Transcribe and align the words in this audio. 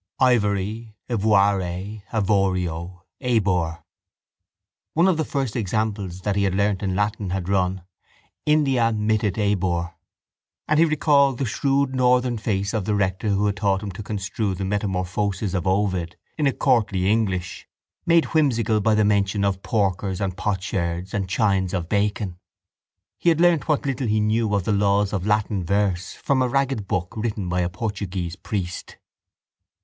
Ivory, 0.19 0.95
ivoire, 1.11 2.01
avorio, 2.11 3.03
ebur. 3.21 3.83
One 4.95 5.07
of 5.07 5.17
the 5.17 5.23
first 5.23 5.55
examples 5.55 6.21
that 6.21 6.35
he 6.35 6.41
had 6.43 6.55
learnt 6.55 6.81
in 6.81 6.95
Latin 6.95 7.29
had 7.29 7.47
run: 7.47 7.83
India 8.47 8.91
mittit 8.91 9.37
ebur; 9.37 9.93
and 10.67 10.79
he 10.79 10.85
recalled 10.85 11.37
the 11.37 11.45
shrewd 11.45 11.93
northern 11.93 12.39
face 12.39 12.73
of 12.73 12.85
the 12.85 12.95
rector 12.95 13.29
who 13.29 13.45
had 13.45 13.57
taught 13.57 13.83
him 13.83 13.91
to 13.91 14.01
construe 14.01 14.55
the 14.55 14.65
Metamorphoses 14.65 15.53
of 15.53 15.67
Ovid 15.67 16.15
in 16.35 16.47
a 16.47 16.51
courtly 16.51 17.07
English, 17.07 17.67
made 18.03 18.25
whimsical 18.33 18.81
by 18.81 18.95
the 18.95 19.05
mention 19.05 19.45
of 19.45 19.61
porkers 19.61 20.19
and 20.19 20.35
potsherds 20.35 21.13
and 21.13 21.29
chines 21.29 21.75
of 21.75 21.87
bacon. 21.89 22.39
He 23.19 23.29
had 23.29 23.39
learnt 23.39 23.67
what 23.67 23.85
little 23.85 24.07
he 24.07 24.19
knew 24.19 24.55
of 24.55 24.63
the 24.63 24.71
laws 24.73 25.13
of 25.13 25.27
Latin 25.27 25.63
verse 25.63 26.13
from 26.13 26.41
a 26.41 26.47
ragged 26.47 26.87
book 26.87 27.13
written 27.15 27.47
by 27.47 27.61
a 27.61 27.69
Portuguese 27.69 28.35
priest. 28.35 28.97